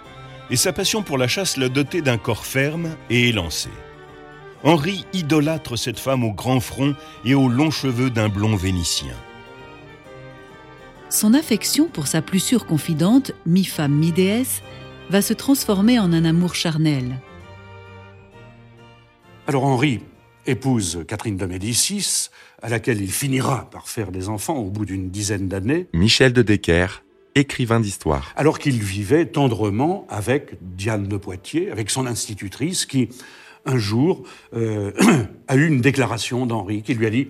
et 0.49 0.55
sa 0.55 0.73
passion 0.73 1.03
pour 1.03 1.19
la 1.19 1.27
chasse 1.27 1.55
l'a 1.55 1.69
dotée 1.69 2.01
d'un 2.01 2.17
corps 2.17 2.45
ferme 2.45 2.89
et 3.11 3.29
élancé. 3.29 3.69
Henri 4.63 5.05
idolâtre 5.13 5.77
cette 5.77 5.99
femme 5.99 6.23
au 6.23 6.33
grand 6.33 6.59
front 6.59 6.95
et 7.23 7.35
aux 7.35 7.47
longs 7.47 7.71
cheveux 7.71 8.09
d'un 8.09 8.27
blond 8.27 8.55
vénitien. 8.55 9.13
Son 11.09 11.35
affection 11.35 11.87
pour 11.87 12.07
sa 12.07 12.23
plus 12.23 12.39
sûre 12.39 12.65
confidente, 12.65 13.33
mi-femme, 13.45 13.93
mi-déesse, 13.93 14.63
va 15.11 15.21
se 15.21 15.33
transformer 15.33 15.99
en 15.99 16.11
un 16.11 16.25
amour 16.25 16.55
charnel. 16.55 17.19
Alors 19.47 19.63
Henri 19.63 20.01
épouse 20.45 21.03
Catherine 21.07 21.37
de 21.37 21.45
Médicis, 21.45 22.29
à 22.61 22.69
laquelle 22.69 23.01
il 23.01 23.11
finira 23.11 23.69
par 23.69 23.89
faire 23.89 24.11
des 24.11 24.29
enfants 24.29 24.57
au 24.57 24.69
bout 24.69 24.85
d'une 24.85 25.09
dizaine 25.09 25.47
d'années. 25.47 25.87
Michel 25.93 26.33
de 26.33 26.41
Decker, 26.41 27.03
écrivain 27.35 27.79
d'histoire. 27.79 28.33
Alors 28.35 28.59
qu'il 28.59 28.81
vivait 28.81 29.25
tendrement 29.25 30.05
avec 30.09 30.57
Diane 30.61 31.07
de 31.07 31.17
Poitiers, 31.17 31.71
avec 31.71 31.89
son 31.89 32.05
institutrice, 32.05 32.85
qui, 32.85 33.09
un 33.65 33.77
jour, 33.77 34.23
euh, 34.53 34.91
a 35.47 35.55
eu 35.55 35.67
une 35.67 35.81
déclaration 35.81 36.45
d'Henri 36.45 36.81
qui 36.81 36.93
lui 36.93 37.05
a 37.05 37.09
dit 37.09 37.27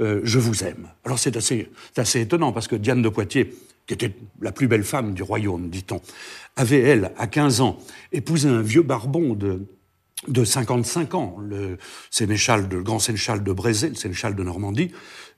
euh, 0.00 0.20
Je 0.24 0.38
vous 0.38 0.64
aime. 0.64 0.88
Alors 1.04 1.18
c'est 1.18 1.36
assez, 1.36 1.68
assez 1.96 2.20
étonnant, 2.20 2.52
parce 2.52 2.68
que 2.68 2.76
Diane 2.76 3.02
de 3.02 3.08
Poitiers, 3.08 3.54
qui 3.86 3.94
était 3.94 4.14
la 4.40 4.52
plus 4.52 4.68
belle 4.68 4.84
femme 4.84 5.14
du 5.14 5.22
royaume, 5.22 5.70
dit-on, 5.70 6.00
avait, 6.56 6.80
elle, 6.80 7.12
à 7.16 7.26
15 7.26 7.60
ans, 7.62 7.78
épousé 8.12 8.48
un 8.48 8.60
vieux 8.60 8.82
barbon 8.82 9.34
de 9.34 9.62
de 10.26 10.44
55 10.44 11.14
ans, 11.14 11.36
le 11.40 11.78
de, 11.78 12.80
grand 12.80 12.98
sénéchal 12.98 13.44
de 13.44 13.52
Brézé, 13.52 13.88
le 13.88 13.94
sénéchal 13.94 14.34
de 14.34 14.42
Normandie, 14.42 14.90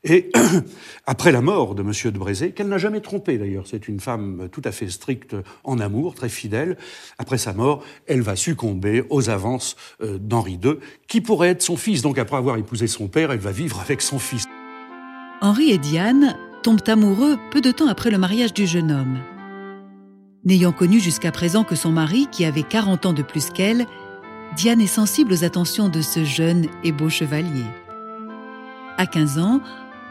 et 0.05 0.31
après 1.07 1.33
la 1.33 1.43
mort 1.43 1.75
de 1.75 1.83
Monsieur 1.83 2.11
de 2.11 2.19
Brézé, 2.19 2.53
qu'elle 2.53 2.69
n'a 2.69 2.79
jamais 2.79 3.01
trompé 3.01 3.37
d'ailleurs, 3.37 3.67
c'est 3.67 3.89
une 3.89 4.01
femme 4.01 4.49
tout 4.51 4.63
à 4.65 4.73
fait 4.73 4.89
stricte 4.89 5.37
en 5.65 5.79
amour, 5.79 6.15
très 6.15 6.31
fidèle, 6.31 6.79
après 7.19 7.37
sa 7.37 7.53
mort, 7.53 7.85
elle 8.07 8.23
va 8.23 8.37
succomber 8.37 9.05
aux 9.11 9.29
avances 9.29 9.77
euh, 10.01 10.19
d'Henri 10.19 10.59
II, 10.65 10.77
qui 11.07 11.21
pourrait 11.21 11.51
être 11.51 11.63
son 11.63 11.77
fils. 11.77 12.01
Donc 12.01 12.19
après 12.19 12.37
avoir 12.37 12.57
épousé 12.57 12.87
son 12.87 13.09
père, 13.09 13.33
elle 13.33 13.41
va 13.41 13.53
vivre 13.53 13.81
avec 13.81 14.01
son 14.01 14.19
fils. 14.19 14.45
Henri 15.43 15.71
et 15.71 15.79
Diane 15.79 16.37
tombent 16.63 16.81
amoureux 16.87 17.39
peu 17.51 17.61
de 17.61 17.71
temps 17.71 17.89
après 17.89 18.11
le 18.11 18.19
mariage 18.19 18.55
du 18.55 18.67
jeune 18.67 18.93
homme. 18.93 19.19
N'ayant 20.45 20.73
connu 20.73 21.01
jusqu'à 21.01 21.33
présent 21.33 21.65
que 21.65 21.75
son 21.75 21.91
mari, 21.91 22.27
qui 22.33 22.47
avait 22.47 22.63
40 22.63 23.07
ans 23.07 23.13
de 23.13 23.23
plus 23.23 23.51
qu'elle, 23.51 23.87
Diane 24.57 24.81
est 24.81 24.87
sensible 24.87 25.33
aux 25.33 25.45
attentions 25.45 25.89
de 25.89 26.01
ce 26.01 26.25
jeune 26.25 26.67
et 26.83 26.91
beau 26.91 27.09
chevalier. 27.09 27.65
À 28.99 29.07
15 29.07 29.39
ans, 29.39 29.61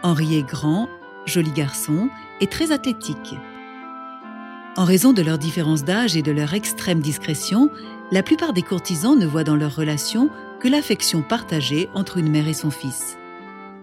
Henri 0.01 0.37
est 0.37 0.47
grand, 0.47 0.87
joli 1.25 1.51
garçon 1.51 2.09
et 2.39 2.47
très 2.47 2.71
athlétique. 2.71 3.35
En 4.77 4.85
raison 4.85 5.11
de 5.11 5.21
leur 5.21 5.37
différence 5.37 5.83
d'âge 5.83 6.15
et 6.15 6.21
de 6.21 6.31
leur 6.31 6.53
extrême 6.53 7.01
discrétion, 7.01 7.69
la 8.11 8.23
plupart 8.23 8.53
des 8.53 8.61
courtisans 8.61 9.19
ne 9.19 9.25
voient 9.25 9.43
dans 9.43 9.57
leur 9.57 9.75
relation 9.75 10.29
que 10.61 10.69
l'affection 10.69 11.21
partagée 11.21 11.89
entre 11.93 12.17
une 12.17 12.31
mère 12.31 12.47
et 12.47 12.53
son 12.53 12.71
fils. 12.71 13.17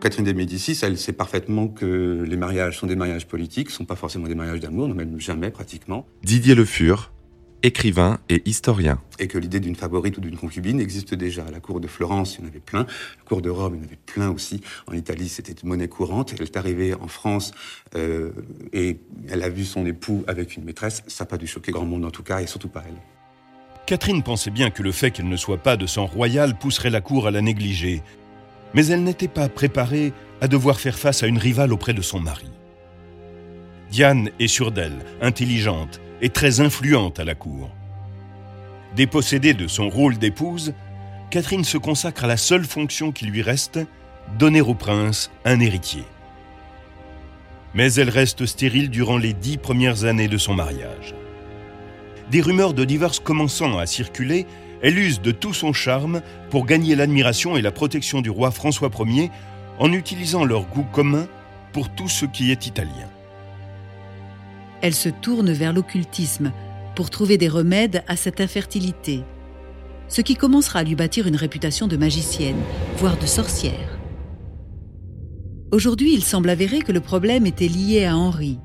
Catherine 0.01 0.25
de 0.25 0.33
Médicis, 0.33 0.79
elle 0.83 0.97
sait 0.97 1.13
parfaitement 1.13 1.69
que 1.69 2.25
les 2.27 2.37
mariages 2.37 2.79
sont 2.79 2.87
des 2.87 2.97
mariages 2.97 3.27
politiques, 3.27 3.69
ne 3.69 3.73
sont 3.73 3.85
pas 3.85 3.97
forcément 3.97 4.27
des 4.27 4.35
mariages 4.35 4.61
d'amour, 4.61 4.89
même 4.89 5.21
jamais 5.21 5.51
pratiquement. 5.51 6.07
Didier 6.23 6.55
Le 6.55 6.65
Fur, 6.65 7.11
écrivain 7.63 8.19
et 8.29 8.43
historien. 8.49 9.01
Et 9.19 9.29
que 9.29 9.39
l'idée 9.39 9.61
d'une 9.61 9.77
favorite 9.77 10.19
ou 10.19 10.21
d'une 10.21 10.37
concubine 10.37 10.81
existe 10.81 11.15
déjà. 11.15 11.45
À 11.45 11.51
la 11.51 11.61
cour 11.61 11.81
de 11.81 11.87
Florence, 11.87 12.37
il 12.37 12.43
y 12.43 12.45
en 12.45 12.49
avait 12.49 12.61
plein. 12.61 12.83
À 12.83 12.85
la 13.19 13.25
cour 13.25 13.43
de 13.43 13.51
Rome, 13.51 13.75
il 13.75 13.79
y 13.79 13.81
en 13.83 13.87
avait 13.87 13.99
plein 14.07 14.31
aussi. 14.31 14.61
En 14.87 14.93
Italie, 14.93 15.29
c'était 15.29 15.53
une 15.53 15.69
monnaie 15.69 15.89
courante. 15.89 16.33
Elle 16.35 16.43
est 16.43 16.57
arrivée 16.57 16.95
en 16.95 17.09
France 17.09 17.53
euh, 17.95 18.33
et 18.73 18.99
elle 19.29 19.43
a 19.43 19.49
vu 19.49 19.65
son 19.65 19.87
époux 19.87 20.25
avec 20.27 20.57
une 20.57 20.65
maîtresse. 20.65 21.03
Ça 21.07 21.25
n'a 21.25 21.29
pas 21.29 21.39
dû 21.39 21.47
choquer 21.47 21.73
grand 21.73 21.87
monde 21.87 22.05
en 22.05 22.11
tout 22.11 22.23
cas, 22.23 22.41
et 22.41 22.47
surtout 22.47 22.69
pas 22.69 22.85
elle. 22.87 22.97
Catherine 23.87 24.23
pensait 24.23 24.51
bien 24.51 24.71
que 24.71 24.83
le 24.83 24.91
fait 24.91 25.11
qu'elle 25.13 25.29
ne 25.29 25.37
soit 25.37 25.59
pas 25.59 25.77
de 25.77 25.87
sang 25.87 26.07
royal 26.07 26.59
pousserait 26.59 26.91
la 26.91 27.01
cour 27.01 27.27
à 27.27 27.31
la 27.31 27.41
négliger. 27.41 28.03
Mais 28.75 28.87
elle 28.87 29.05
n'était 29.05 29.29
pas 29.29 29.49
préparée 29.49 30.13
à 30.41 30.49
devoir 30.49 30.81
faire 30.81 30.99
face 30.99 31.23
à 31.23 31.27
une 31.27 31.39
rivale 31.39 31.73
auprès 31.73 31.95
de 31.95 32.03
son 32.03 32.21
mari. 32.21 32.51
Diane 33.91 34.31
est 34.41 34.49
sûre 34.49 34.73
d'elle, 34.73 35.05
intelligente, 35.23 36.01
et 36.21 36.31
très 36.31 36.61
influente 36.61 37.19
à 37.21 37.25
la 37.25 37.35
cour. 37.35 37.71
Dépossédée 38.95 39.55
de 39.55 39.67
son 39.67 39.89
rôle 39.89 40.19
d'épouse, 40.19 40.73
Catherine 41.31 41.65
se 41.65 41.79
consacre 41.79 42.25
à 42.25 42.29
la 42.29 42.37
seule 42.37 42.65
fonction 42.65 43.13
qui 43.13 43.27
lui 43.27 43.43
reste, 43.43 43.79
donner 44.39 44.61
au 44.61 44.75
prince 44.75 45.31
un 45.45 45.61
héritier. 45.61 46.05
Mais 47.75 47.93
elle 47.95 48.09
reste 48.09 48.47
stérile 48.47 48.89
durant 48.89 49.19
les 49.19 49.35
dix 49.35 49.59
premières 49.59 50.05
années 50.05 50.29
de 50.29 50.39
son 50.39 50.55
mariage. 50.55 51.15
Des 52.31 52.41
rumeurs 52.41 52.75
de 52.75 52.85
divorce 52.85 53.21
commençant 53.21 53.79
à 53.79 53.87
circuler, 53.87 54.47
elle 54.83 54.99
use 54.99 55.21
de 55.21 55.31
tout 55.31 55.55
son 55.55 55.73
charme 55.73 56.23
pour 56.51 56.65
gagner 56.65 56.97
l'admiration 56.97 57.57
et 57.57 57.63
la 57.63 57.73
protection 57.73 58.21
du 58.21 58.31
roi 58.31 58.51
François 58.51 58.91
Ier 59.07 59.31
en 59.79 59.93
utilisant 59.93 60.45
leur 60.45 60.67
goût 60.67 60.87
commun 60.93 61.27
pour 61.73 61.91
tout 61.91 62.09
ce 62.09 62.25
qui 62.25 62.51
est 62.51 62.67
italien 62.67 63.09
elle 64.83 64.95
se 64.95 65.09
tourne 65.09 65.53
vers 65.53 65.73
l'occultisme 65.73 66.53
pour 66.95 67.11
trouver 67.11 67.39
des 67.39 67.49
remèdes 67.49 68.03
à 68.09 68.17
cette 68.17 68.41
infertilité, 68.41 69.23
ce 70.09 70.21
qui 70.21 70.35
commencera 70.35 70.81
à 70.81 70.85
lui 70.85 70.95
bâtir 70.95 71.27
une 71.27 71.37
réputation 71.37 71.87
de 71.87 71.97
magicienne, 71.97 72.61
voire 72.97 73.19
de 73.19 73.27
sorcière. 73.27 73.99
Aujourd'hui, 75.73 76.15
il 76.15 76.23
semble 76.23 76.49
avéré 76.49 76.79
que 76.79 76.93
le 76.93 77.01
problème 77.01 77.45
était 77.45 77.69
lié 77.69 78.05
à 78.05 78.17
Henri. 78.17 78.59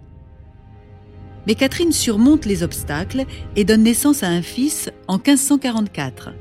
Mais 1.48 1.56
Catherine 1.56 1.92
surmonte 1.92 2.46
les 2.46 2.62
obstacles 2.62 3.26
et 3.56 3.64
donne 3.64 3.84
naissance 3.84 4.22
à 4.24 4.28
un 4.28 4.44
fils 4.44 4.92
en 5.08 5.16
1544. 5.16 6.32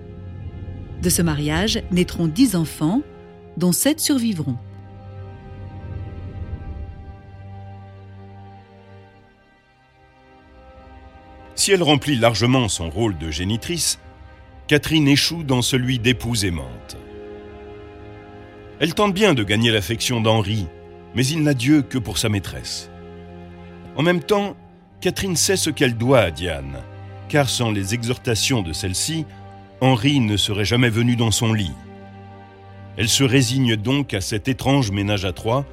De 1.02 1.08
ce 1.08 1.22
mariage 1.22 1.82
naîtront 1.90 2.26
dix 2.26 2.54
enfants, 2.54 3.00
dont 3.56 3.72
sept 3.72 4.00
survivront. 4.00 4.58
Si 11.60 11.72
elle 11.72 11.82
remplit 11.82 12.16
largement 12.16 12.70
son 12.70 12.88
rôle 12.88 13.18
de 13.18 13.30
génitrice, 13.30 13.98
Catherine 14.66 15.06
échoue 15.06 15.42
dans 15.42 15.60
celui 15.60 15.98
d'épouse 15.98 16.46
aimante. 16.46 16.96
Elle 18.78 18.94
tente 18.94 19.12
bien 19.12 19.34
de 19.34 19.42
gagner 19.42 19.70
l'affection 19.70 20.22
d'Henri, 20.22 20.68
mais 21.14 21.26
il 21.26 21.42
n'a 21.42 21.52
Dieu 21.52 21.82
que 21.82 21.98
pour 21.98 22.16
sa 22.16 22.30
maîtresse. 22.30 22.88
En 23.94 24.02
même 24.02 24.22
temps, 24.22 24.56
Catherine 25.02 25.36
sait 25.36 25.58
ce 25.58 25.68
qu'elle 25.68 25.98
doit 25.98 26.20
à 26.20 26.30
Diane, 26.30 26.78
car 27.28 27.50
sans 27.50 27.70
les 27.70 27.92
exhortations 27.92 28.62
de 28.62 28.72
celle-ci, 28.72 29.26
Henri 29.82 30.20
ne 30.20 30.38
serait 30.38 30.64
jamais 30.64 30.88
venu 30.88 31.14
dans 31.14 31.30
son 31.30 31.52
lit. 31.52 31.74
Elle 32.96 33.10
se 33.10 33.22
résigne 33.22 33.76
donc 33.76 34.14
à 34.14 34.22
cet 34.22 34.48
étrange 34.48 34.92
ménage 34.92 35.26
à 35.26 35.34
trois, 35.34 35.66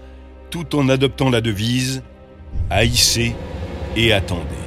tout 0.50 0.76
en 0.76 0.90
adoptant 0.90 1.30
la 1.30 1.40
devise 1.40 2.04
Haïssez 2.70 3.34
et 3.96 4.12
attendez. 4.12 4.67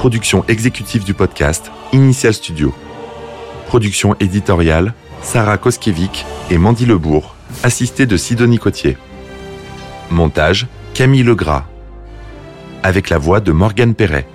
Production 0.00 0.46
exécutive 0.48 1.04
du 1.04 1.12
podcast, 1.12 1.70
Initial 1.92 2.32
Studio. 2.32 2.74
Production 3.66 4.16
éditoriale, 4.18 4.94
Sarah 5.20 5.58
Koskiewicz 5.58 6.24
et 6.50 6.56
Mandy 6.56 6.86
Lebourg, 6.86 7.34
assistée 7.62 8.06
de 8.06 8.16
Sidonie 8.16 8.58
Cotier. 8.58 8.96
Montage, 10.10 10.68
Camille 10.94 11.22
Legras. 11.22 11.66
Avec 12.82 13.10
la 13.10 13.18
voix 13.18 13.40
de 13.40 13.52
Morgane 13.52 13.94
Perret. 13.94 14.26